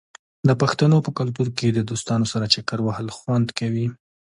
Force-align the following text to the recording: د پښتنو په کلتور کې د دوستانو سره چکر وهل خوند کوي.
د 0.47 0.49
پښتنو 0.61 0.97
په 1.05 1.11
کلتور 1.19 1.47
کې 1.57 1.67
د 1.71 1.79
دوستانو 1.89 2.25
سره 2.33 2.45
چکر 2.53 2.79
وهل 2.83 3.07
خوند 3.17 3.47
کوي. 3.59 3.87